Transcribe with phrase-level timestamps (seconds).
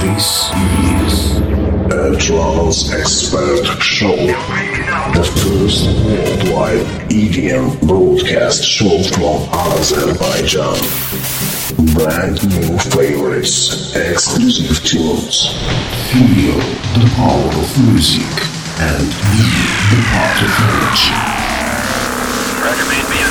[0.00, 1.38] This is
[1.92, 4.16] a trance expert show.
[5.14, 10.78] The first worldwide EDM broadcast show from Azerbaijan.
[11.94, 15.48] Brand new favorites, exclusive tunes.
[16.12, 16.58] Feel
[16.98, 18.22] the power of music
[18.78, 19.46] and be
[19.90, 21.35] the part of energy.
[22.66, 23.25] Record made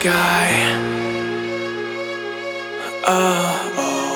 [0.00, 0.50] sky.
[3.04, 4.12] Oh, oh,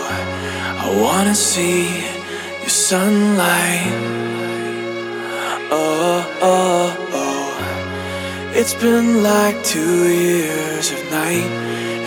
[0.84, 1.82] I wanna see
[2.60, 3.94] your sunlight.
[5.72, 6.86] Oh, oh,
[7.22, 7.48] oh.
[8.54, 11.50] It's been like two years of night,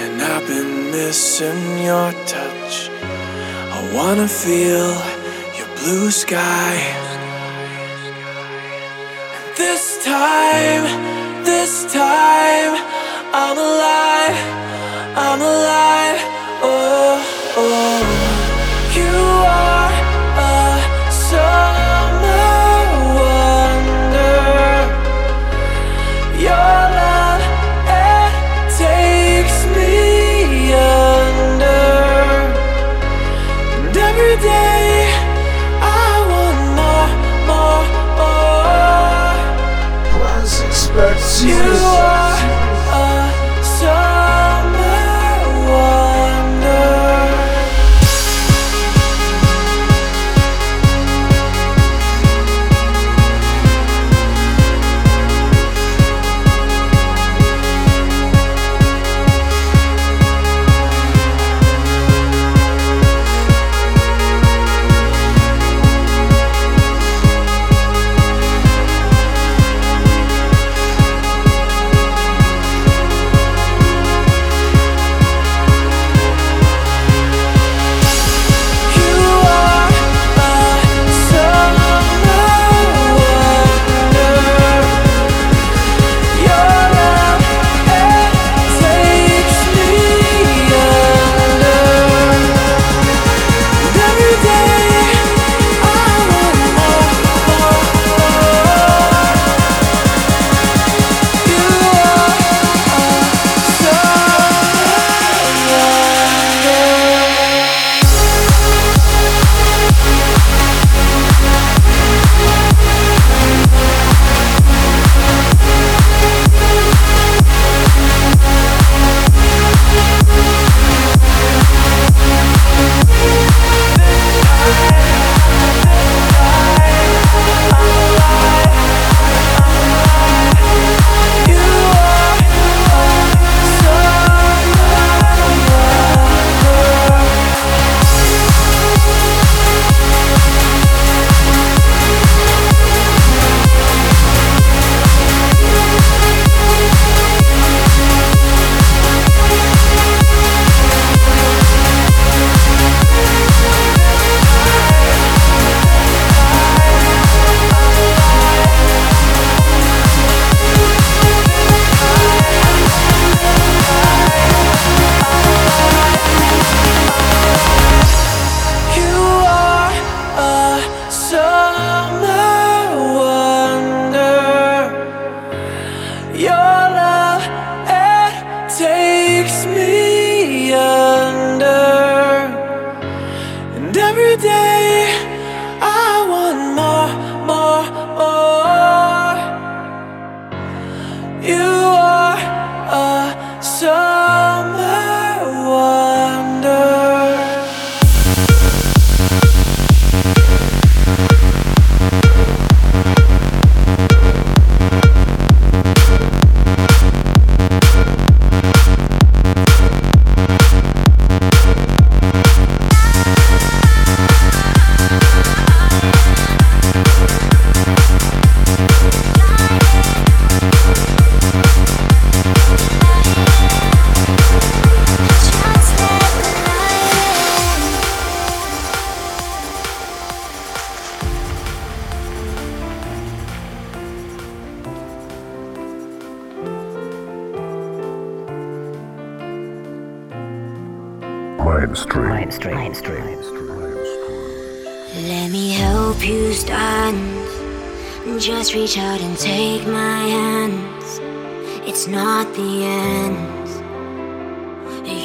[0.01, 2.75] and I've been missing your touch.
[3.77, 4.91] I wanna feel
[5.57, 6.75] your blue sky.
[9.57, 10.83] This time,
[11.43, 12.73] this time,
[13.37, 14.37] I'm alive,
[15.17, 16.21] I'm alive.
[16.63, 17.19] Oh,
[17.57, 17.99] oh.
[18.95, 19.84] You are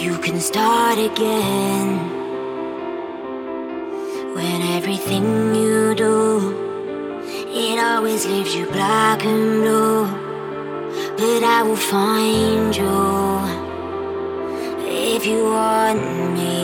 [0.01, 1.89] you can start again.
[4.35, 6.17] When everything you do,
[7.49, 10.07] it always leaves you black and blue.
[11.19, 12.99] But I will find you
[14.89, 16.01] if you want
[16.33, 16.60] me.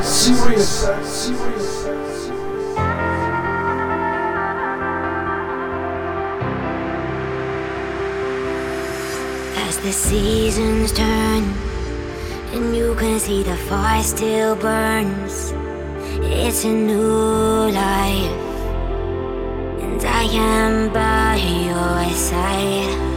[0.00, 0.84] Serious.
[9.54, 11.44] As the seasons turn,
[12.52, 15.52] and you can see the fire still burns.
[16.24, 18.32] It's a new life,
[19.82, 23.11] and I am by your side.